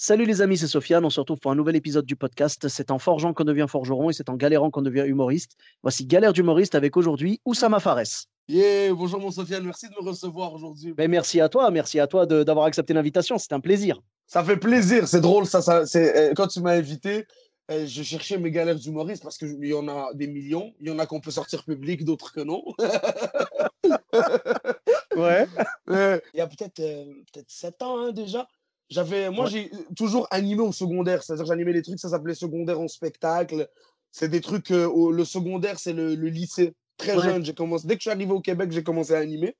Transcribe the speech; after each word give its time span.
Salut 0.00 0.26
les 0.26 0.42
amis, 0.42 0.56
c'est 0.56 0.68
Sofiane. 0.68 1.04
On 1.04 1.10
se 1.10 1.18
retrouve 1.18 1.40
pour 1.40 1.50
un 1.50 1.56
nouvel 1.56 1.74
épisode 1.74 2.06
du 2.06 2.14
podcast. 2.14 2.68
C'est 2.68 2.92
en 2.92 3.00
forgeant 3.00 3.34
qu'on 3.34 3.42
devient 3.42 3.66
forgeron 3.68 4.10
et 4.10 4.12
c'est 4.12 4.28
en 4.28 4.36
galérant 4.36 4.70
qu'on 4.70 4.80
devient 4.80 5.02
humoriste. 5.04 5.56
Voici 5.82 6.06
Galère 6.06 6.32
d'humoriste 6.32 6.76
avec 6.76 6.96
aujourd'hui 6.96 7.40
Oussama 7.44 7.80
Fares. 7.80 8.28
Yeah, 8.46 8.94
bonjour 8.94 9.18
mon 9.18 9.32
Sofiane, 9.32 9.64
merci 9.64 9.88
de 9.88 9.94
me 10.00 10.08
recevoir 10.08 10.54
aujourd'hui. 10.54 10.92
Ben, 10.92 11.10
merci 11.10 11.40
à 11.40 11.48
toi, 11.48 11.68
merci 11.72 11.98
à 11.98 12.06
toi 12.06 12.26
d'avoir 12.26 12.66
accepté 12.66 12.94
l'invitation. 12.94 13.38
C'est 13.38 13.52
un 13.52 13.58
plaisir. 13.58 14.00
Ça 14.28 14.44
fait 14.44 14.56
plaisir, 14.56 15.08
c'est 15.08 15.20
drôle. 15.20 15.46
Ça, 15.46 15.62
ça, 15.62 15.84
c'est, 15.84 16.16
euh, 16.16 16.32
quand 16.36 16.46
tu 16.46 16.60
m'as 16.60 16.74
invité, 16.74 17.26
euh, 17.72 17.84
je 17.84 18.02
cherchais 18.04 18.38
mes 18.38 18.52
galères 18.52 18.76
d'humoriste 18.76 19.24
parce 19.24 19.36
qu'il 19.36 19.66
y 19.66 19.74
en 19.74 19.88
a 19.88 20.14
des 20.14 20.28
millions. 20.28 20.72
Il 20.78 20.86
y 20.86 20.90
en 20.92 21.00
a 21.00 21.06
qu'on 21.06 21.20
peut 21.20 21.32
sortir 21.32 21.64
public, 21.64 22.04
d'autres 22.04 22.32
que 22.32 22.42
non. 22.42 22.62
Ouais. 25.18 25.46
Euh, 25.90 26.20
Il 26.34 26.38
y 26.38 26.40
a 26.42 26.46
peut-être 26.46 26.80
euh, 26.80 27.06
peut-être 27.32 27.50
7 27.50 27.80
ans 27.80 27.98
hein, 27.98 28.12
déjà. 28.12 28.46
J'avais, 28.90 29.30
moi, 29.30 29.44
Ouais. 29.44 29.50
j'ai 29.50 29.70
toujours 29.96 30.26
animé 30.30 30.62
au 30.62 30.72
secondaire. 30.72 31.22
C'est-à-dire, 31.22 31.44
j'animais 31.46 31.72
les 31.72 31.82
trucs, 31.82 31.98
ça 31.98 32.08
s'appelait 32.08 32.34
secondaire 32.34 32.80
en 32.80 32.88
spectacle. 32.88 33.68
C'est 34.10 34.28
des 34.28 34.40
trucs, 34.40 34.70
euh, 34.70 34.86
au- 34.86 35.12
le 35.12 35.24
secondaire, 35.24 35.78
c'est 35.78 35.92
le, 35.92 36.14
le 36.14 36.28
lycée. 36.28 36.74
Très 36.96 37.16
Ouais. 37.16 37.22
jeune, 37.22 37.44
j'ai 37.44 37.54
commencé. 37.54 37.86
Dès 37.86 37.94
que 37.94 38.00
je 38.00 38.08
suis 38.08 38.10
arrivé 38.10 38.32
au 38.32 38.40
Québec, 38.40 38.72
j'ai 38.72 38.82
commencé 38.82 39.12
à 39.12 39.18
animer. 39.18 39.56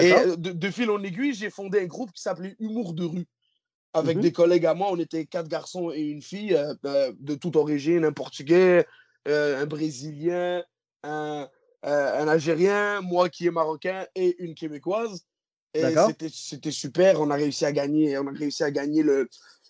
Et 0.00 0.12
euh, 0.12 0.36
de, 0.36 0.52
de 0.52 0.70
fil 0.70 0.88
en 0.90 1.02
aiguille, 1.02 1.34
j'ai 1.34 1.50
fondé 1.50 1.80
un 1.80 1.86
groupe 1.86 2.12
qui 2.12 2.22
s'appelait 2.22 2.54
Humour 2.60 2.94
de 2.94 3.04
rue. 3.04 3.26
Avec 3.94 4.16
Mhm. 4.16 4.22
des 4.22 4.32
collègues 4.32 4.64
à 4.66 4.72
moi, 4.74 4.88
on 4.90 4.98
était 4.98 5.26
quatre 5.26 5.48
garçons 5.48 5.90
et 5.90 6.00
une 6.02 6.22
fille 6.22 6.54
euh, 6.54 6.72
euh, 6.86 7.12
de 7.18 7.34
toute 7.34 7.56
origine, 7.56 8.04
un 8.04 8.12
Portugais, 8.12 8.86
un 9.26 9.66
Brésilien, 9.66 10.64
un, 11.02 11.46
un 11.82 12.28
Algérien, 12.28 13.00
moi 13.02 13.28
qui 13.28 13.46
est 13.46 13.50
marocain 13.50 14.06
et 14.14 14.34
une 14.42 14.54
Québécoise. 14.54 15.26
Et 15.74 15.82
c'était 16.30 16.70
super, 16.70 17.20
on 17.20 17.30
a 17.30 17.34
réussi 17.34 17.64
à 17.64 17.72
gagner, 17.72 18.18
on 18.18 18.26
a 18.26 18.32
réussi 18.32 18.62
à 18.62 18.70
gagner 18.70 19.02
le, 19.02 19.28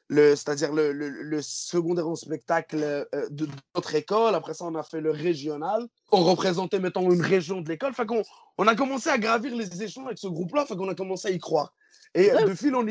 le 0.08 0.34
c'est-à-dire 0.34 0.72
le, 0.72 0.92
le, 0.92 1.08
le 1.10 1.42
secondaire 1.42 2.08
en 2.08 2.16
spectacle 2.16 2.78
euh, 2.82 3.04
de 3.30 3.46
notre 3.74 3.94
école. 3.94 4.34
Après 4.34 4.52
ça, 4.54 4.64
on 4.64 4.74
a 4.74 4.82
fait 4.82 5.00
le 5.00 5.10
régional. 5.12 5.86
On 6.10 6.24
représentait, 6.24 6.80
mettons, 6.80 7.10
une 7.12 7.22
région 7.22 7.60
de 7.60 7.68
l'école. 7.68 7.94
Fait 7.94 8.04
qu'on 8.06 8.22
on 8.58 8.66
a 8.66 8.74
commencé 8.74 9.10
à 9.10 9.18
gravir 9.18 9.54
les 9.54 9.82
échelons 9.82 10.06
avec 10.06 10.18
ce 10.18 10.26
groupe-là. 10.26 10.66
Fait 10.66 10.76
qu'on 10.76 10.88
a 10.88 10.94
commencé 10.94 11.28
à 11.28 11.30
y 11.30 11.38
croire. 11.38 11.72
Et 12.14 12.30
euh, 12.32 12.36
Ouais. 12.36 12.44
de 12.46 12.54
fil 12.54 12.74
en 12.74 12.84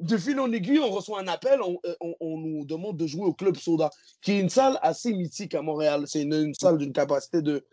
de 0.00 0.16
fil 0.16 0.38
en 0.38 0.52
aiguille, 0.52 0.78
on 0.78 0.90
reçoit 0.90 1.18
un 1.20 1.26
appel, 1.26 1.60
on, 1.60 1.76
euh, 1.84 1.94
on- 2.00 2.14
on 2.20 2.38
nous 2.38 2.64
demande 2.64 2.96
de 2.96 3.04
jouer 3.08 3.24
au 3.24 3.32
Club 3.34 3.56
Soda, 3.56 3.90
qui 4.22 4.30
est 4.32 4.38
une 4.38 4.48
salle 4.48 4.78
assez 4.80 5.12
mythique 5.12 5.56
à 5.56 5.62
Montréal. 5.62 6.04
C'est 6.06 6.22
une, 6.22 6.34
une 6.34 6.54
salle 6.54 6.78
d'une 6.78 6.92
capacité 6.92 7.42
de 7.42 7.64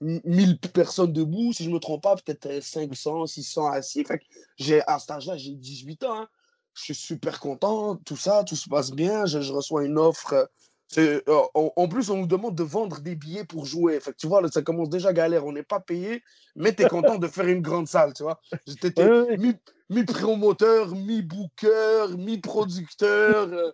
1000 0.00 0.58
personnes 0.58 1.12
debout, 1.12 1.52
si 1.52 1.64
je 1.64 1.68
ne 1.70 1.74
me 1.74 1.80
trompe 1.80 2.02
pas, 2.02 2.14
peut-être 2.16 2.46
euh, 2.46 2.60
500, 2.60 3.26
600 3.26 3.66
assis. 3.70 4.04
Fait 4.04 4.18
que 4.18 4.24
j'ai, 4.56 4.80
à 4.86 4.98
cet 4.98 5.10
âge-là, 5.10 5.36
j'ai 5.36 5.54
18 5.54 6.04
ans. 6.04 6.20
hein. 6.20 6.28
Je 6.74 6.84
suis 6.84 6.94
super 6.94 7.40
content, 7.40 7.96
tout 7.96 8.16
ça, 8.16 8.44
tout 8.44 8.54
se 8.54 8.68
passe 8.68 8.92
bien. 8.92 9.26
Je, 9.26 9.40
je 9.40 9.52
reçois 9.52 9.84
une 9.84 9.98
offre. 9.98 10.32
euh, 10.34 10.44
c'est- 10.86 11.28
euh, 11.28 11.40
en, 11.54 11.72
en 11.74 11.88
plus, 11.88 12.08
on 12.10 12.16
nous 12.18 12.26
demande 12.28 12.54
de 12.54 12.62
vendre 12.62 13.00
des 13.00 13.16
billets 13.16 13.44
pour 13.44 13.66
jouer. 13.66 13.98
Fait 13.98 14.12
que 14.12 14.16
tu 14.16 14.28
vois, 14.28 14.40
là, 14.40 14.48
ça 14.48 14.62
commence 14.62 14.88
déjà 14.88 15.12
galère. 15.12 15.44
On 15.44 15.52
n'est 15.52 15.64
pas 15.64 15.80
payé, 15.80 16.22
mais 16.54 16.72
tu 16.74 16.82
es 16.84 16.86
content 16.86 17.16
de 17.18 17.26
faire 17.26 17.46
une 17.48 17.60
grande 17.62 17.88
salle, 17.88 18.14
tu 18.14 18.22
vois. 18.22 18.40
J'étais 18.66 19.02
ouais, 19.02 19.20
ouais. 19.22 19.36
mi- 19.36 19.56
mi-promoteur, 19.90 20.94
mi-booker, 20.94 22.16
mi-producteur, 22.16 23.48
euh, 23.52 23.72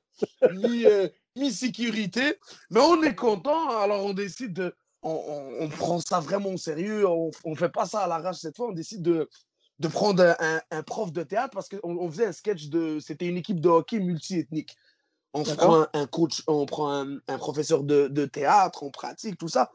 mi, 0.52 0.84
euh, 0.86 1.08
mi-sécurité. 1.36 2.38
Mais 2.70 2.80
on 2.80 3.02
est 3.02 3.14
content, 3.14 3.68
alors 3.78 4.04
on 4.06 4.14
décide 4.14 4.54
de. 4.54 4.74
On, 5.06 5.69
prend 5.69 6.00
ça 6.00 6.20
vraiment 6.20 6.50
au 6.50 6.56
sérieux, 6.56 7.06
on 7.06 7.31
ne 7.44 7.54
fait 7.54 7.69
pas 7.69 7.84
ça 7.87 8.00
à 8.00 8.09
l'arrache 8.09 8.38
cette 8.38 8.56
fois, 8.56 8.69
on 8.69 8.72
décide 8.72 9.03
de, 9.03 9.28
de 9.78 9.88
prendre 9.88 10.22
un, 10.22 10.37
un- 10.41 10.62
un 10.70 10.82
prof 10.82 11.12
de 11.12 11.22
théâtre 11.22 11.50
parce 11.53 11.69
qu'on 11.69 11.78
on 11.98 12.10
faisait 12.10 12.26
un 12.26 12.32
sketch 12.32 12.69
de. 12.69 12.98
C'était 13.00 13.26
une 13.26 13.37
équipe 13.37 13.60
de 13.60 13.69
hockey 13.69 14.00
multiethnique. 14.00 14.75
On 15.34 15.43
prend 15.43 15.82
un, 15.82 15.88
un 15.94 16.06
coach, 16.06 16.43
on 16.47 16.64
prend 16.64 16.93
un, 16.93 17.38
professeur 17.38 17.82
de, 17.82 18.06
de 18.09 18.25
théâtre, 18.25 18.82
on 18.84 18.91
pratique, 18.91 19.37
tout 19.37 19.48
ça. 19.48 19.70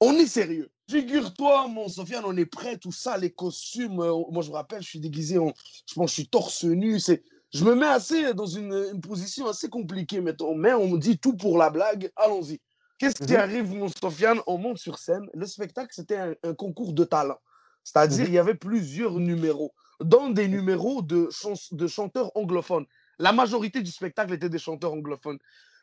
On 0.00 0.12
est 0.14 0.26
sérieux. 0.26 0.68
Figure-toi, 0.90 1.68
mon 1.68 1.88
Sofiane, 1.88 2.24
on 2.26 2.36
est 2.36 2.44
prêt, 2.46 2.76
tout 2.76 2.92
ça, 2.92 3.16
les 3.16 3.30
costumes. 3.32 4.00
euh, 4.00 4.12
moi, 4.30 4.42
je 4.42 4.50
me 4.50 4.54
rappelle, 4.56 4.82
je 4.82 4.88
suis 4.88 5.00
déguisé, 5.00 5.38
en, 5.38 5.52
je 5.88 5.94
pense, 5.94 6.10
je 6.10 6.14
suis 6.14 6.28
torse 6.28 6.64
nu. 6.64 6.98
C'est, 7.00 7.22
je 7.54 7.64
me 7.64 7.74
mets 7.74 7.86
assez 7.86 8.34
dans 8.34 8.46
une, 8.46 8.72
une 8.92 9.00
position 9.00 9.46
assez 9.46 9.68
compliquée, 9.68 10.20
mettons. 10.20 10.54
Mais 10.54 10.72
on 10.74 10.88
me 10.88 10.98
dit 10.98 11.18
tout 11.18 11.36
pour 11.36 11.56
la 11.56 11.70
blague, 11.70 12.10
allons-y. 12.16 12.60
Qu'est-ce 12.98 13.24
qui 13.24 13.32
Mhm. 13.34 13.38
arrive, 13.38 13.74
mon 13.74 13.88
Sofiane 13.88 14.40
On 14.46 14.58
monte 14.58 14.78
sur 14.78 14.98
scène? 14.98 15.26
Le 15.34 15.46
spectacle, 15.46 15.90
c'était 15.92 16.16
un, 16.16 16.34
un 16.42 16.54
concours 16.54 16.92
de 16.92 17.04
talent. 17.04 17.38
C'est-à-dire, 17.84 18.24
Mhm. 18.24 18.30
il 18.30 18.34
y 18.34 18.38
avait 18.38 18.54
plusieurs 18.54 19.18
numéros, 19.20 19.72
dans 20.00 20.30
des 20.30 20.48
numéros 20.48 21.02
de, 21.02 21.28
chans- 21.30 21.54
de 21.72 21.86
chanteurs 21.86 22.32
anglophones. 22.36 22.86
La 23.18 23.32
majorité 23.32 23.80
du 23.82 23.90
spectacle 23.90 24.32
était 24.34 24.48
des 24.48 24.58
chanteurs 24.58 24.92
anglophones. 24.92 25.38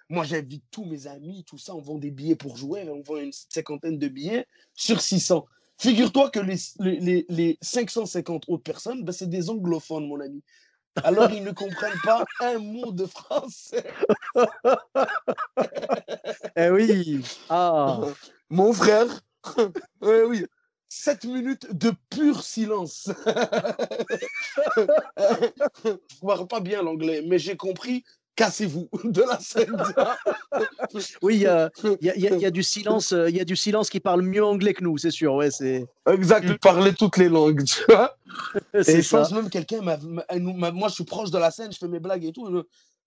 Moi, 0.09 0.23
j'invite 0.25 0.65
tous 0.69 0.85
mes 0.85 1.07
amis, 1.07 1.45
tout 1.47 1.57
ça, 1.57 1.73
on 1.73 1.81
vend 1.81 1.97
des 1.97 2.11
billets 2.11 2.35
pour 2.35 2.57
jouer, 2.57 2.87
on 2.89 3.01
vend 3.01 3.17
une 3.17 3.31
cinquantaine 3.31 3.97
de 3.97 4.07
billets 4.07 4.45
sur 4.73 4.99
600. 5.01 5.45
Figure-toi 5.77 6.29
que 6.29 6.39
les, 6.39 6.57
les, 6.79 6.99
les- 6.99 7.25
les 7.29 7.57
550 7.61 8.43
autres 8.49 8.63
personnes, 8.63 9.03
ben, 9.03 9.11
c'est 9.11 9.29
des 9.29 9.49
anglophones, 9.49 10.05
mon 10.07 10.19
ami. 10.19 10.43
Alors, 11.03 11.31
ils 11.31 11.43
ne 11.43 11.51
comprennent 11.51 11.99
pas 12.03 12.23
un 12.39 12.59
mot 12.59 12.91
de 12.91 13.05
français. 13.05 13.83
Eh 16.55 16.69
oui. 16.69 17.21
Ah. 17.49 17.99
Mon 18.49 18.73
frère, 18.73 19.07
oui, 20.01 20.15
oui, 20.27 20.45
7 20.89 21.25
minutes 21.25 21.73
de 21.75 21.91
pur 22.09 22.43
silence. 22.43 23.09
Je 25.17 25.89
ne 25.89 26.27
parle 26.27 26.47
pas 26.47 26.59
bien 26.59 26.83
l'anglais, 26.83 27.23
mais 27.27 27.39
j'ai 27.39 27.57
compris, 27.57 28.03
cassez-vous 28.35 28.89
de 29.03 29.21
la 29.21 29.39
scène. 29.39 29.75
Oui, 31.21 31.35
il 31.35 31.41
y 31.41 31.47
a, 31.47 31.69
il 31.83 32.05
y 32.05 32.09
a- 32.09 32.15
il 32.15 32.21
y 32.21 32.27
a- 32.27 32.35
il 32.35 32.41
y 32.41 32.45
a 32.45 32.51
du 32.51 32.61
silence, 32.63 33.13
euh, 33.13 33.29
il 33.29 33.35
y 33.35 33.39
a 33.39 33.45
du 33.45 33.55
silence 33.55 33.89
qui 33.89 33.99
parle 33.99 34.21
mieux 34.21 34.43
anglais 34.43 34.73
que 34.73 34.83
nous, 34.83 34.97
c'est 34.97 35.11
sûr. 35.11 35.33
Ouais, 35.33 35.49
c'est 35.49 35.85
exact, 36.07 36.45
il 36.47 36.59
parlait 36.59 36.93
toutes 36.93 37.17
les 37.17 37.29
langues, 37.29 37.63
tu 37.63 37.81
vois. 37.89 38.15
Et 38.73 38.83
je 38.83 39.01
ça. 39.01 39.19
pense 39.19 39.31
même 39.31 39.49
quelqu'un 39.49 39.81
Moi, 39.81 40.87
je 40.89 40.93
suis 40.93 41.03
proche 41.03 41.31
de 41.31 41.37
la 41.37 41.51
scène, 41.51 41.71
je 41.71 41.77
fais 41.77 41.87
mes 41.87 41.99
blagues 41.99 42.25
et 42.25 42.31
tout. 42.31 42.47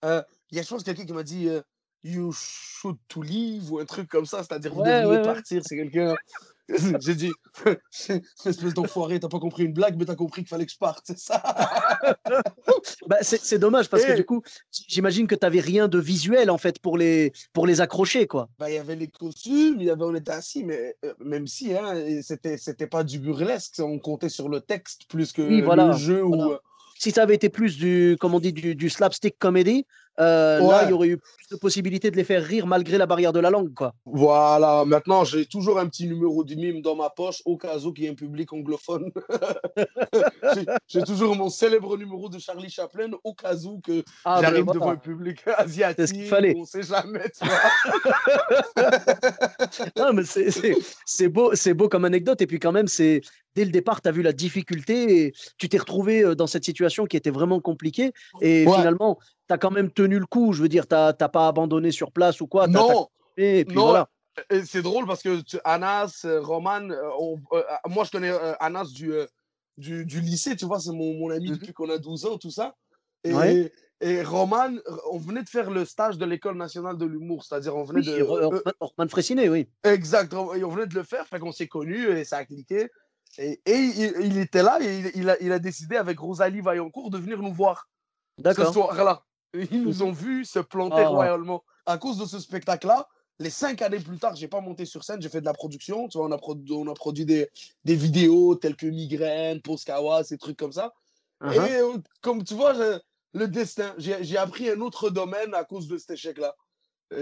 euh, 0.05 0.23
Il 0.51 0.57
y 0.57 0.61
a, 0.61 0.63
je 0.63 0.69
pense, 0.69 0.83
quelqu'un 0.83 1.05
qui 1.05 1.13
m'a 1.13 1.23
dit 1.23 1.49
euh, 1.49 1.61
You 2.03 2.33
should 2.33 2.97
to 3.09 3.23
leave 3.23 3.73
ou 3.73 3.79
un 3.79 3.85
truc 3.85 4.09
comme 4.09 4.27
ça, 4.27 4.43
c'est-à-dire 4.43 4.73
vous 4.75 4.81
Ouais, 4.83 5.01
devriez 5.03 5.19
ouais. 5.19 5.23
partir. 5.23 5.63
C'est 5.65 5.77
quelqu'un. 5.77 6.15
J'ai 7.01 7.15
dit 7.15 7.31
Espèce 8.45 8.75
d'enfoiré, 8.75 9.21
t'as 9.21 9.29
pas 9.29 9.39
compris 9.39 9.65
une 9.65 9.73
blague, 9.73 9.97
mais 9.97 10.05
t'as 10.05 10.17
compris 10.17 10.43
qu'il 10.43 10.49
fallait 10.49 10.67
que 10.67 10.73
je 10.73 10.79
parte, 10.79 11.05
c'est 11.07 11.19
ça? 11.19 11.43
Bah, 13.09 13.19
c'est 13.23 13.41
c'est 13.41 13.59
dommage 13.59 13.89
parce 13.89 14.05
que 14.05 14.13
Eh. 14.13 14.17
du 14.17 14.25
coup, 14.25 14.43
j'imagine 14.89 15.27
que 15.27 15.35
tu 15.35 15.45
n'avais 15.45 15.61
rien 15.61 15.89
de 15.89 15.99
visuel 15.99 16.51
en 16.51 16.59
fait 16.59 16.79
pour 16.81 16.99
les, 16.99 17.33
pour 17.53 17.67
les 17.67 17.81
accrocher, 17.81 18.27
quoi. 18.27 18.49
Bah, 18.59 18.71
il 18.71 18.75
y 18.75 18.79
avait 18.79 18.97
les 18.97 19.09
costumes, 19.09 19.81
y 19.81 19.91
avait, 19.91 20.05
on 20.05 20.15
était 20.15 20.33
assis, 20.33 20.65
mais 20.65 20.97
euh, 21.05 21.15
même 21.25 21.47
si, 21.47 21.75
hein, 21.75 21.95
c'était, 22.23 22.59
c'était 22.59 22.87
pas 22.87 23.05
du 23.05 23.19
burlesque, 23.19 23.75
on 23.79 23.99
comptait 23.99 24.29
sur 24.29 24.49
le 24.49 24.61
texte 24.61 25.03
plus 25.09 25.33
que 25.33 25.43
Oui, 25.43 25.63
voilà, 25.63 25.89
le 25.89 25.93
jeu. 25.95 26.25
Ou, 26.25 26.35
euh, 26.35 26.59
Si 26.99 27.11
ça 27.11 27.23
avait 27.23 27.35
été 27.35 27.49
plus 27.49 27.77
du, 27.77 28.17
comme 28.21 28.35
on 28.35 28.41
dit, 28.41 28.53
du, 28.53 28.75
du 28.75 28.91
slapstick 28.91 29.39
comedy, 29.39 29.87
euh, 30.21 30.61
là, 30.61 30.85
il 30.85 30.91
y 30.91 30.93
aurait 30.93 31.09
eu 31.09 31.19
plus 31.19 31.47
de 31.51 31.57
possibilités 31.57 32.11
de 32.11 32.17
les 32.17 32.25
faire 32.25 32.43
rire 32.43 32.67
malgré 32.67 32.99
la 32.99 33.07
barrière 33.07 33.33
de 33.33 33.41
la 33.41 33.51
langue, 33.51 33.73
quoi. 33.75 33.95
Voilà, 34.05 34.85
maintenant 34.85 35.25
j'ai 35.25 35.47
toujours 35.47 35.79
un 35.79 35.87
petit 35.89 36.07
numéro 36.07 36.43
du 36.45 36.57
mime 36.57 36.81
dans 36.83 36.97
ma 36.97 37.11
poche 37.11 37.43
au 37.45 37.57
cas 37.57 37.79
où 37.79 37.93
qu'il 37.93 38.05
y 38.05 38.07
ait 38.07 38.11
un 38.11 38.15
public 38.15 38.53
anglophone. 38.53 39.11
J'ai- 40.89 41.03
toujours 41.03 41.37
mon 41.37 41.49
célèbre 41.51 41.97
numéro 41.97 42.29
de 42.29 42.39
Charlie 42.39 42.71
Chaplin 42.71 43.11
au 43.25 43.35
cas 43.35 43.55
où 43.65 43.81
que 43.81 44.03
Ah, 44.25 44.39
j'arrive 44.41 44.65
voilà. 44.65 44.81
devant 44.81 44.91
un 44.91 44.97
public 44.97 45.41
asiatique. 45.59 46.27
fallait. 46.27 46.55
On 46.57 46.65
sait 46.65 46.83
jamais, 46.83 47.31
tu 47.39 47.45
vois. 47.47 48.85
Non, 49.97 50.13
mais 50.13 50.23
c'est- 50.25 51.29
beau, 51.29 51.55
c'est 51.55 51.75
beau 51.75 51.89
comme 51.89 52.05
anecdote. 52.05 52.41
Et 52.41 52.47
puis 52.47 52.59
quand 52.59 52.73
même, 52.73 52.89
c'est 52.89 53.21
dès 53.55 53.65
le 53.65 53.71
départ, 53.71 54.01
tu 54.03 54.09
as 54.09 54.13
vu 54.13 54.23
la 54.23 54.33
difficulté 54.33 55.27
et 55.27 55.33
tu 55.59 55.69
t'es 55.69 55.79
retrouvé 55.79 56.23
euh, 56.23 56.35
dans 56.35 56.47
cette 56.47 56.65
situation 56.65 57.05
qui 57.07 57.17
était 57.17 57.31
vraiment 57.31 57.61
compliquée. 57.61 58.13
Et 58.41 58.67
Ouais. 58.67 58.75
finalement, 58.77 59.19
as 59.53 59.59
quand 59.59 59.71
même 59.71 59.91
tenu 59.91 60.19
le 60.19 60.27
coup. 60.27 60.53
Je 60.53 60.63
veux 60.63 60.69
dire, 60.69 60.87
tu 60.87 60.95
n'as 60.95 61.13
pas 61.13 61.49
abandonné 61.49 61.91
sur 61.91 62.13
place 62.13 62.41
ou 62.41 62.47
quoi. 62.47 62.67
t'as- 62.67 62.73
t'as 62.75 62.79
non, 62.95 63.09
et 63.37 63.65
puis 63.65 63.77
non. 63.77 63.87
voilà. 63.87 64.09
C'est 64.67 64.83
drôle 64.83 65.07
parce 65.07 65.23
que 65.23 65.41
tu- 65.41 65.59
Anas, 65.65 66.23
euh, 66.27 66.41
Roman, 66.43 66.91
euh, 66.91 67.03
on- 67.19 67.39
euh, 67.53 67.63
moi 67.89 68.05
je 68.05 68.11
connais 68.11 68.31
euh, 68.31 68.53
Anas 68.61 68.85
du, 68.93 69.13
euh, 69.13 69.27
du, 69.79 70.05
du 70.05 70.21
lycée, 70.21 70.57
tu 70.57 70.67
vois, 70.67 70.79
c'est 70.79 70.93
mon, 70.93 71.15
mon 71.15 71.31
ami 71.31 71.49
Mhm. 71.51 71.57
depuis 71.57 71.73
qu'on 71.73 71.89
a 71.89 71.97
12 71.99 72.27
ans, 72.27 72.37
tout 72.37 72.51
ça. 72.51 72.75
Et, 73.25 73.33
Ouais. 73.33 73.73
et 74.03 74.23
Roman, 74.23 74.71
on 75.11 75.17
venait 75.19 75.43
de 75.43 75.49
faire 75.49 75.71
le 75.71 75.85
stage 75.87 76.19
de 76.19 76.25
l'école 76.27 76.57
nationale 76.57 76.99
de 76.99 77.07
l'humour, 77.07 77.45
c'est-à-dire 77.45 77.75
on 77.77 77.85
venait 77.85 78.01
Oui, 78.01 78.19
de. 78.19 78.23
Ro- 78.23 78.39
Orman 78.43 78.61
Orman 78.81 79.09
Fressinet, 79.09 79.49
oui. 79.49 79.69
Exact, 79.85 80.33
et 80.33 80.37
on 80.37 80.69
venait 80.69 80.87
de 80.87 80.95
le 80.95 81.03
faire, 81.03 81.27
fait 81.27 81.39
qu'on 81.39 81.53
s'est 81.53 81.67
connus 81.69 82.07
et 82.11 82.25
ça 82.25 82.37
a 82.39 82.45
cliqué. 82.45 82.89
Et, 83.39 83.61
et 83.67 83.75
il, 83.75 84.15
il 84.21 84.39
était 84.39 84.63
là 84.63 84.79
et 84.83 84.99
il, 84.99 85.11
il 85.15 85.31
a, 85.31 85.37
il 85.43 85.51
a 85.53 85.59
décidé 85.59 85.97
avec 85.97 86.19
Rosalie 86.19 86.61
Vaillancourt 86.61 87.11
de 87.11 87.19
venir 87.19 87.41
nous 87.43 87.53
voir 87.55 87.89
ce 88.45 88.65
soir-là. 88.73 89.23
Ils 89.55 89.83
nous 89.83 90.03
ont 90.03 90.13
vus 90.13 90.45
se 90.45 90.59
planter 90.59 91.03
Ah. 91.05 91.09
royalement. 91.09 91.65
À 91.87 91.99
cause 91.99 92.19
de 92.19 92.25
ce 92.27 92.39
spectacle-là, 92.39 93.09
les 93.39 93.51
cinq 93.51 93.83
années 93.83 94.01
plus 94.01 94.19
tard, 94.19 94.35
j'ai 94.35 94.49
pas 94.49 94.61
monté 94.61 94.85
sur 94.87 95.05
scène, 95.05 95.21
j'ai 95.21 95.29
fait 95.29 95.41
de 95.41 95.47
la 95.47 95.53
production. 95.53 96.09
Tu 96.09 96.19
vois, 96.19 96.27
on 96.27 96.33
a, 96.33 96.37
produ- 96.37 96.73
on 96.73 96.89
a 96.91 96.95
produit 96.95 97.25
des, 97.27 97.49
des 97.85 97.95
vidéos 97.95 98.55
telles 98.55 98.77
que 98.77 98.87
Migraine, 98.87 99.61
Poscawa, 99.61 100.25
ces 100.25 100.39
trucs 100.39 100.57
comme 100.59 100.73
ça. 100.73 100.93
Uh-huh. 101.43 101.97
Et 101.97 102.01
comme 102.23 102.43
tu 102.45 102.55
vois, 102.55 102.73
le 103.35 103.49
destin, 103.49 103.95
j'ai 103.99 104.37
appris 104.39 104.71
un 104.71 104.81
autre 104.81 105.11
domaine 105.11 105.55
à 105.55 105.65
cause 105.65 105.87
de 105.87 105.99
cet 105.99 106.11
échec-là. 106.13 106.55
Ah, 107.13 107.17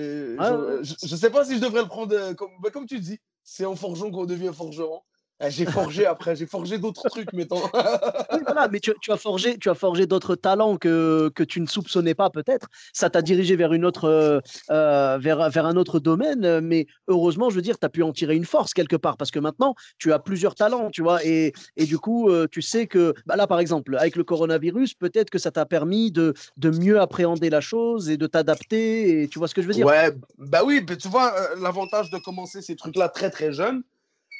je, 0.82 0.94
je 1.02 1.16
sais 1.16 1.30
pas 1.30 1.44
si 1.44 1.56
je 1.56 1.60
devrais 1.60 1.82
le 1.82 1.88
prendre 1.88 2.14
euh, 2.14 2.32
comme, 2.34 2.50
bah, 2.60 2.70
comme 2.70 2.86
tu 2.86 2.98
dis. 3.00 3.18
C'est 3.42 3.66
en 3.66 3.76
forgeant 3.76 4.10
qu'on 4.10 4.24
devient 4.24 4.52
forgeron. 4.54 5.02
Eh, 5.40 5.50
J'ai 5.50 5.66
forgé 5.66 6.06
après, 6.06 6.34
j'ai 6.36 6.46
forgé 6.46 6.78
d'autres 6.78 7.06
trucs, 7.10 7.32
mettons. 7.34 7.60
Voilà, 8.54 8.68
mais 8.68 8.78
tu, 8.78 8.92
as 9.08 9.16
forgé, 9.16 9.58
tu 9.58 9.68
as 9.68 9.74
forgé 9.74 10.06
d'autres 10.06 10.36
talents 10.36 10.76
que, 10.76 11.28
que 11.34 11.42
tu 11.42 11.60
ne 11.60 11.66
soupçonnais 11.66 12.14
pas 12.14 12.30
peut-être. 12.30 12.68
Ça 12.92 13.10
t'a 13.10 13.20
dirigé 13.20 13.56
vers 13.56 13.72
une 13.72 13.84
autre, 13.84 14.04
euh, 14.04 14.38
euh, 14.70 15.18
vers, 15.18 15.50
vers 15.50 15.66
un 15.66 15.76
autre 15.76 15.98
domaine. 15.98 16.44
euh, 16.44 16.60
Mais 16.62 16.86
heureusement, 17.08 17.50
je 17.50 17.56
veux 17.56 17.62
dire, 17.62 17.80
tu 17.80 17.84
as 17.84 17.88
pu 17.88 18.04
en 18.04 18.12
tirer 18.12 18.36
une 18.36 18.44
force 18.44 18.72
quelque 18.72 18.94
part 18.94 19.16
parce 19.16 19.32
que 19.32 19.40
maintenant, 19.40 19.74
tu 19.98 20.12
as 20.12 20.20
plusieurs 20.20 20.54
talents, 20.54 20.90
tu 20.90 21.02
vois. 21.02 21.24
Et, 21.24 21.52
et 21.76 21.84
du 21.84 21.98
coup, 21.98 22.30
tu 22.46 22.62
sais 22.62 22.86
que 22.86 23.12
bah 23.26 23.34
là, 23.34 23.48
par 23.48 23.58
exemple, 23.58 23.96
avec 23.96 24.14
le 24.14 24.22
coronavirus, 24.22 24.94
peut-être 24.94 25.30
que 25.30 25.38
ça 25.38 25.50
t'a 25.50 25.66
permis 25.66 26.12
de, 26.12 26.32
de 26.56 26.70
mieux 26.70 27.00
appréhender 27.00 27.50
la 27.50 27.60
chose 27.60 28.08
et 28.08 28.16
de 28.16 28.28
t'adapter. 28.28 29.22
Et 29.24 29.28
tu 29.28 29.40
vois 29.40 29.48
ce 29.48 29.54
que 29.56 29.62
je 29.62 29.66
veux 29.66 29.74
dire? 29.74 29.86
Ouais, 29.86 30.12
bah 30.38 30.62
oui, 30.64 30.80
mais 30.88 30.96
tu 30.96 31.08
vois, 31.08 31.34
l'avantage 31.60 32.08
de 32.10 32.18
commencer 32.18 32.62
ces 32.62 32.76
trucs-là 32.76 33.08
très 33.08 33.30
très 33.30 33.52
jeune, 33.52 33.82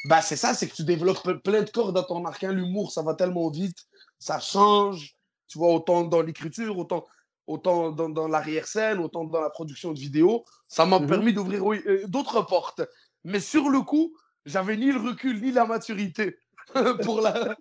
bah 0.07 0.21
c'est 0.21 0.37
ça, 0.37 0.53
c'est 0.53 0.69
que 0.69 0.75
tu 0.75 0.85
développes 0.85 1.23
pe- 1.23 1.39
plein 1.39 1.63
de 1.63 1.71
cordes 1.71 1.97
à 1.97 2.03
ton 2.03 2.25
arc. 2.27 2.45
hein. 2.45 2.53
L'humour, 2.53 2.93
ça 2.93 3.01
va 3.03 3.15
tellement 3.15 3.49
vite, 3.49 3.79
ça 4.25 4.41
change, 4.41 5.15
tu 5.49 5.59
vois, 5.59 5.69
autant 5.75 6.03
dans 6.05 6.23
l'écriture, 6.23 6.79
autant, 6.79 7.05
autant 7.47 7.91
dans, 7.91 8.09
dans 8.09 8.27
l'arrière-scène, 8.27 8.99
autant 9.01 9.25
dans 9.25 9.43
la 9.43 9.51
production 9.51 9.93
de 9.93 9.99
vidéos. 9.99 10.47
Ça 10.67 10.87
m'a 10.87 10.99
Mhm. 10.99 11.07
permis 11.07 11.33
d'ouvrir 11.35 11.63
euh, 11.71 12.07
d'autres 12.07 12.41
portes. 12.41 12.81
Mais 13.25 13.39
sur 13.39 13.69
le 13.69 13.83
coup, 13.83 14.17
j'avais 14.47 14.79
ni 14.79 14.91
le 14.91 14.99
recul 14.99 15.43
ni 15.43 15.53
la 15.53 15.67
maturité 15.67 16.39
pour, 17.05 17.21
la, 17.21 17.55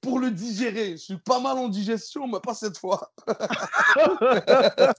pour 0.00 0.18
le 0.20 0.30
digérer. 0.30 0.92
Je 0.92 0.96
suis 0.96 1.16
pas 1.18 1.40
mal 1.40 1.56
en 1.58 1.68
digestion, 1.68 2.26
mais 2.26 2.38
pas 2.42 2.54
cette 2.54 2.78
fois. 2.78 3.10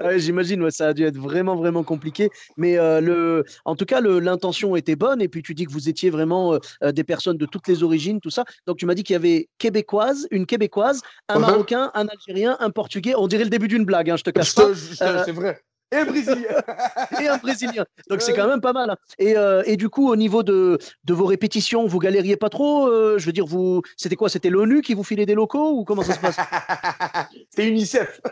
Ouais, 0.00 0.18
J'imagine, 0.18 0.62
ouais, 0.62 0.70
ça 0.70 0.88
a 0.88 0.94
dû 0.94 1.04
être 1.04 1.18
vraiment, 1.18 1.54
vraiment 1.54 1.84
compliqué. 1.84 2.30
Mais 2.56 2.78
euh, 2.78 3.00
le, 3.00 3.44
en 3.64 3.76
tout 3.76 3.84
cas, 3.84 4.00
l'intention 4.00 4.74
était 4.74 4.96
bonne. 4.96 5.20
Et 5.20 5.28
puis, 5.28 5.42
tu 5.42 5.54
dis 5.54 5.66
que 5.66 5.72
vous 5.72 5.88
étiez 5.88 6.10
vraiment 6.10 6.54
euh, 6.54 6.58
euh, 6.82 6.92
des 6.92 7.04
personnes 7.04 7.36
de 7.36 7.46
toutes 7.46 7.68
les 7.68 7.82
origines, 7.82 8.20
tout 8.20 8.30
ça. 8.30 8.44
Donc, 8.66 8.78
tu 8.78 8.86
m'as 8.86 8.94
dit 8.94 9.02
qu'il 9.02 9.14
y 9.14 9.16
avait 9.16 9.48
québécoise, 9.58 10.26
une 10.30 10.46
québécoise, 10.46 11.02
un 11.28 11.36
Uh-huh. 11.36 11.40
marocain, 11.40 11.90
un 11.94 12.06
algérien, 12.08 12.56
un 12.60 12.70
portugais. 12.70 13.14
On 13.16 13.26
dirait 13.26 13.44
le 13.44 13.50
début 13.50 13.68
d'une 13.68 13.84
blague, 13.84 14.10
hein, 14.10 14.16
je 14.16 14.22
te 14.24 14.30
cache 14.30 14.54
pas. 14.54 14.68
Euh, 14.68 15.22
C'est 15.24 15.32
vrai. 15.32 15.60
Et 15.92 16.04
brésilien. 16.04 16.48
Et 17.20 17.28
un 17.28 17.36
brésilien. 17.36 17.84
Donc, 18.08 18.22
c'est 18.22 18.32
Ouais. 18.32 18.38
quand 18.38 18.48
même 18.48 18.60
pas 18.62 18.72
mal. 18.72 18.90
hein. 18.90 18.96
Et, 19.18 19.36
euh, 19.36 19.62
et 19.66 19.76
du 19.76 19.88
coup, 19.90 20.08
au 20.10 20.16
niveau 20.16 20.42
de, 20.42 20.78
de 21.04 21.14
vos 21.14 21.26
répétitions, 21.26 21.86
vous 21.86 21.98
galériez 21.98 22.36
pas 22.36 22.48
trop 22.48 22.86
euh, 22.88 23.18
Je 23.18 23.26
veux 23.26 23.32
dire, 23.32 23.44
vous, 23.46 23.82
c'était 23.96 24.16
quoi 24.16 24.28
C'était 24.30 24.48
l'ONU 24.50 24.80
qui 24.80 24.94
vous 24.94 25.04
filait 25.04 25.26
des 25.26 25.34
locaux 25.34 25.72
ou 25.78 25.84
comment 25.84 26.02
ça 26.02 26.14
se 26.14 26.18
passe? 26.20 26.36
C'est 27.54 27.68
UNICEF. 27.68 28.20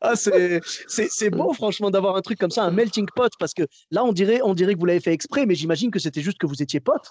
Ah, 0.00 0.16
c'est, 0.16 0.60
c'est, 0.88 1.08
c'est 1.10 1.30
beau, 1.30 1.52
franchement, 1.52 1.90
d'avoir 1.90 2.16
un 2.16 2.22
truc 2.22 2.38
comme 2.38 2.50
ça, 2.50 2.62
un 2.62 2.70
melting 2.70 3.06
pot, 3.14 3.30
parce 3.38 3.52
que 3.54 3.62
là, 3.90 4.04
on 4.04 4.12
dirait, 4.12 4.40
on 4.42 4.54
dirait 4.54 4.74
que 4.74 4.78
vous 4.78 4.86
l'avez 4.86 5.00
fait 5.00 5.12
exprès, 5.12 5.46
mais 5.46 5.54
j'imagine 5.54 5.90
que 5.90 5.98
c'était 5.98 6.22
juste 6.22 6.38
que 6.38 6.46
vous 6.46 6.62
étiez 6.62 6.80
potes. 6.80 7.10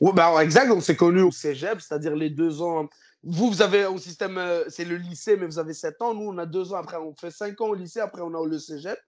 Ouais, 0.00 0.12
bah, 0.12 0.32
exact, 0.42 0.70
on 0.70 0.80
s'est 0.80 0.96
connus 0.96 1.22
au 1.22 1.30
cégep, 1.30 1.80
c'est-à-dire 1.80 2.14
les 2.14 2.30
deux 2.30 2.62
ans. 2.62 2.88
Vous, 3.22 3.48
vous 3.48 3.62
avez 3.62 3.86
au 3.86 3.98
système, 3.98 4.38
euh, 4.38 4.64
c'est 4.68 4.84
le 4.84 4.96
lycée, 4.96 5.36
mais 5.36 5.46
vous 5.46 5.58
avez 5.58 5.74
7 5.74 6.00
ans. 6.02 6.14
Nous, 6.14 6.28
on 6.28 6.38
a 6.38 6.46
deux 6.46 6.72
ans 6.72 6.76
après. 6.76 6.96
On 6.96 7.14
fait 7.14 7.30
5 7.30 7.60
ans 7.60 7.68
au 7.68 7.74
lycée, 7.74 8.00
après, 8.00 8.22
on 8.22 8.32
a 8.34 8.46
le 8.46 8.58
cégep. 8.58 8.98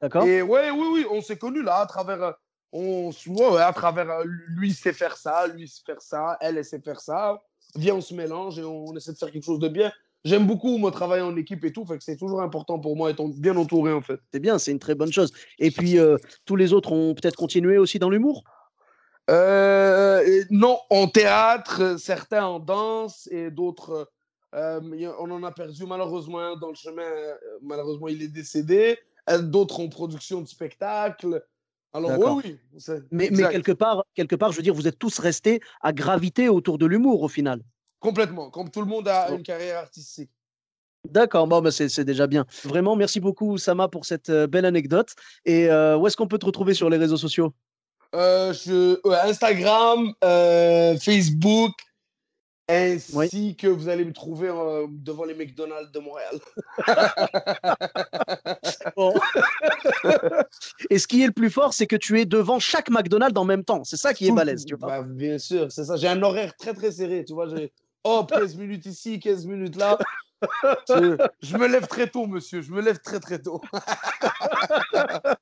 D'accord 0.00 0.24
Et 0.24 0.42
ouais, 0.42 0.70
oui, 0.70 0.86
oui, 0.92 1.06
on 1.10 1.20
s'est 1.20 1.36
connus 1.36 1.62
là, 1.62 1.80
à 1.80 1.86
travers. 1.86 2.22
euh, 2.22 2.32
On, 2.72 3.10
ouais, 3.26 3.60
à 3.60 3.72
travers. 3.72 4.10
euh, 4.10 4.24
Lui, 4.26 4.70
il 4.70 4.74
sait 4.74 4.92
faire 4.94 5.16
ça, 5.16 5.46
lui, 5.46 5.64
il 5.64 5.68
sait 5.68 5.82
faire 5.84 6.00
ça, 6.00 6.38
elle, 6.40 6.56
elle 6.58 6.64
sait 6.64 6.80
faire 6.80 7.00
ça. 7.00 7.42
Viens, 7.76 7.94
on 7.96 8.00
se 8.00 8.14
mélange 8.14 8.58
et 8.58 8.64
on, 8.64 8.86
on 8.86 8.96
essaie 8.96 9.12
de 9.12 9.18
faire 9.18 9.30
quelque 9.30 9.44
chose 9.44 9.60
de 9.60 9.68
bien. 9.68 9.92
J'aime 10.24 10.46
beaucoup, 10.46 10.78
moi, 10.78 10.90
travailler 10.90 11.22
en 11.22 11.36
équipe 11.36 11.64
et 11.64 11.72
tout, 11.72 11.84
fait 11.84 11.98
que 11.98 12.04
c'est 12.04 12.16
toujours 12.16 12.42
important 12.42 12.78
pour 12.78 12.96
moi 12.96 13.12
d'être 13.12 13.26
bien 13.40 13.56
entouré, 13.56 13.92
en 13.92 14.00
fait. 14.02 14.20
C'est 14.32 14.40
bien, 14.40 14.56
c'est 14.58 14.70
une 14.70 14.78
très 14.78 14.94
bonne 14.94 15.12
chose. 15.12 15.32
Et 15.58 15.70
puis, 15.70 15.98
euh, 15.98 16.16
tous 16.44 16.56
les 16.56 16.72
autres 16.72 16.92
ont 16.92 17.14
peut-être 17.14 17.34
continué 17.36 17.76
aussi 17.76 17.98
dans 17.98 18.08
l'humour? 18.08 18.44
Euh, 19.30 20.44
non, 20.50 20.78
en 20.90 21.06
théâtre, 21.06 21.96
certains 21.98 22.44
en 22.44 22.58
danse 22.58 23.28
et 23.30 23.50
d'autres. 23.50 24.10
euh, 24.54 24.80
on 25.18 25.30
en 25.30 25.42
a 25.42 25.52
perdu 25.52 25.86
malheureusement 25.86 26.56
dans 26.56 26.68
le 26.68 26.74
chemin. 26.74 27.02
euh, 27.02 27.34
malheureusement, 27.62 28.08
il 28.08 28.22
est 28.22 28.28
décédé. 28.28 28.98
D'autres 29.40 29.80
en 29.80 29.88
production 29.88 30.40
de 30.40 30.48
spectacle. 30.48 31.44
Alors, 31.92 32.18
oui, 32.18 32.58
oui. 32.88 32.98
mais, 33.12 33.28
quelque 33.28 33.70
part, 33.70 34.04
quelque 34.14 34.34
part, 34.34 34.50
je 34.50 34.56
veux 34.56 34.62
dire, 34.62 34.74
vous 34.74 34.88
êtes 34.88 34.98
tous 34.98 35.18
restés 35.18 35.60
à 35.80 35.92
graviter 35.92 36.48
autour 36.48 36.78
de 36.78 36.86
l'humour 36.86 37.22
au 37.22 37.28
final. 37.28 37.60
Complètement. 38.00 38.50
Comme 38.50 38.70
tout 38.70 38.80
le 38.80 38.86
monde 38.86 39.06
a 39.06 39.30
une 39.30 39.42
carrière 39.42 39.78
artistique. 39.78 40.30
D'accord, 41.08 41.46
bon, 41.46 41.60
bah, 41.60 41.70
c'est, 41.70 42.04
déjà 42.04 42.26
bien. 42.26 42.46
Vraiment, 42.64 42.96
merci 42.96 43.20
beaucoup, 43.20 43.58
Sama, 43.58 43.88
pour 43.88 44.06
cette 44.06 44.30
belle 44.30 44.64
anecdote. 44.64 45.14
Et 45.44 45.70
euh, 45.70 45.96
où 45.98 46.06
est-ce 46.06 46.16
qu'on 46.16 46.28
peut 46.28 46.38
te 46.38 46.46
retrouver 46.46 46.74
sur 46.74 46.90
les 46.90 46.96
réseaux 46.96 47.16
sociaux? 47.16 47.52
Euh, 48.14 48.52
je, 48.52 49.00
ouais, 49.08 49.16
Instagram, 49.24 50.12
euh, 50.22 50.98
Facebook, 50.98 51.72
ainsi 52.68 53.56
que 53.56 53.66
vous 53.66 53.88
allez 53.88 54.04
me 54.04 54.12
trouver 54.12 54.48
euh, 54.48 54.86
devant 54.90 55.24
les 55.24 55.34
McDonald's 55.34 55.90
de 55.92 55.98
Montréal. 55.98 56.38
Bon. 58.96 59.14
Et 60.90 60.98
ce 60.98 61.06
qui 61.06 61.22
est 61.22 61.26
le 61.26 61.32
plus 61.32 61.50
fort, 61.50 61.72
c'est 61.72 61.86
que 61.86 61.96
tu 61.96 62.20
es 62.20 62.24
devant 62.24 62.58
chaque 62.58 62.90
McDonald's 62.90 63.38
en 63.38 63.44
même 63.44 63.64
temps. 63.64 63.84
C'est 63.84 63.96
ça 63.96 64.12
qui 64.12 64.26
est 64.26 64.32
balèze, 64.32 64.64
tu 64.64 64.74
vois. 64.74 64.88
Bah, 64.88 65.02
bien 65.02 65.38
sûr, 65.38 65.70
c'est 65.70 65.84
ça. 65.84 65.96
J'ai 65.96 66.08
un 66.08 66.22
horaire 66.22 66.54
très 66.56 66.74
très 66.74 66.92
serré, 66.92 67.24
tu 67.24 67.32
vois. 67.32 67.48
J'ai 67.48 67.72
hop, 68.04 68.30
15 68.30 68.56
minutes 68.56 68.86
ici, 68.86 69.18
15 69.18 69.46
minutes 69.46 69.76
là. 69.76 69.98
je, 70.88 71.16
je 71.40 71.56
me 71.56 71.66
lève 71.66 71.86
très 71.86 72.08
tôt, 72.08 72.26
monsieur. 72.26 72.62
Je 72.62 72.72
me 72.72 72.82
lève 72.82 72.98
très 72.98 73.20
très 73.20 73.40
tôt. 73.40 73.60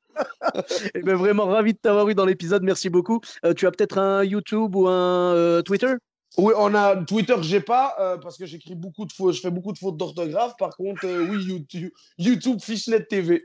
Eh 0.95 1.03
ben, 1.03 1.17
vraiment 1.17 1.47
ravi 1.47 1.73
de 1.73 1.79
t'avoir 1.79 2.09
eu 2.09 2.15
dans 2.15 2.25
l'épisode. 2.25 2.63
Merci 2.63 2.91
beaucoup. 2.91 3.21
Euh, 3.45 3.55
tu 3.55 3.67
as 3.67 3.71
peut-être 3.71 3.99
un 3.99 4.25
YouTube 4.25 4.75
ou 4.75 4.89
un 4.89 5.35
euh, 5.35 5.63
Twitter? 5.63 5.95
Oui, 6.39 6.53
on 6.57 6.75
a 6.75 6.97
Twitter, 6.97 7.35
j'ai 7.41 7.61
pas 7.61 7.97
euh, 7.99 8.17
parce 8.17 8.39
que 8.39 8.47
j'écris 8.47 8.77
beaucoup 8.77 9.05
de 9.05 9.13
fautes. 9.13 9.35
Je 9.35 9.41
fais 9.41 9.51
beaucoup 9.51 9.73
de 9.73 9.79
fautes 9.79 9.97
d'orthographe. 9.97 10.55
Par 10.59 10.77
contre, 10.77 11.05
oui, 11.05 11.43
YouTube, 11.43 11.91
YouTube 12.19 12.61
Fishnet 12.61 13.05
TV. 13.05 13.45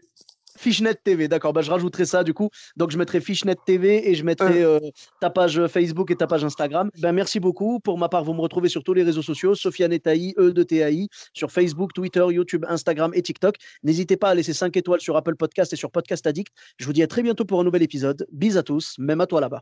Fishnet 0.65 0.95
TV, 0.95 1.27
d'accord. 1.27 1.53
Bah, 1.53 1.62
je 1.62 1.69
rajouterai 1.69 2.05
ça 2.05 2.24
du 2.24 2.34
coup. 2.34 2.50
Donc 2.75 2.89
je 2.89 2.98
mettrai 2.98 3.22
Fishnet 3.22 3.55
TV 3.67 4.10
et 4.10 4.15
je 4.15 4.24
mettrai 4.24 4.63
euh, 4.63 4.79
ta 5.22 5.29
page 5.29 5.67
Facebook 5.67 6.10
et 6.10 6.15
ta 6.15 6.25
page 6.25 6.43
Instagram. 6.43 6.89
Ben, 6.98 7.12
merci 7.12 7.39
beaucoup. 7.39 7.79
Pour 7.79 8.00
ma 8.00 8.10
part, 8.10 8.24
vous 8.24 8.34
me 8.34 8.41
retrouvez 8.41 8.67
sur 8.67 8.84
tous 8.84 8.95
les 8.95 9.03
réseaux 9.03 9.22
sociaux, 9.22 9.53
Sofiane 9.53 9.93
Etaï, 9.93 10.34
E 10.39 10.51
de 10.51 10.63
TAI, 10.63 11.07
sur 11.34 11.51
Facebook, 11.51 11.93
Twitter, 11.93 12.25
YouTube, 12.31 12.65
Instagram 12.67 13.12
et 13.13 13.22
TikTok. 13.22 13.57
N'hésitez 13.84 14.17
pas 14.17 14.29
à 14.29 14.34
laisser 14.34 14.53
5 14.53 14.75
étoiles 14.75 15.01
sur 15.01 15.15
Apple 15.15 15.36
Podcast 15.36 15.72
et 15.72 15.75
sur 15.75 15.91
Podcast 15.91 16.25
Addict. 16.25 16.51
Je 16.77 16.88
vous 16.88 16.93
dis 16.93 17.03
à 17.03 17.07
très 17.07 17.22
bientôt 17.22 17.45
pour 17.45 17.60
un 17.60 17.63
nouvel 17.63 17.84
épisode. 17.84 18.25
Bis 18.31 18.57
à 18.57 18.63
tous, 18.63 18.95
même 18.98 19.22
à 19.22 19.27
toi 19.27 19.41
là-bas. 19.41 19.62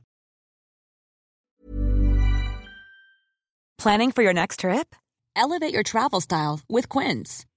Planning 3.78 4.14
for 4.14 4.24
your 4.24 4.34
next 4.34 4.62
trip? 4.62 4.96
Elevate 5.36 5.74
your 5.74 5.84
travel 5.84 6.22
style 6.22 6.62
with 6.70 6.88
Quince. 6.88 7.44